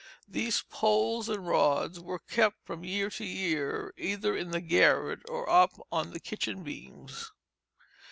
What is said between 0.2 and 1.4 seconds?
These poles